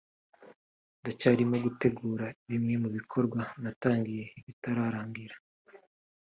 [0.99, 5.35] “Ndacyarimo gutegura bimwe mu bikorwa natangiye bitararangira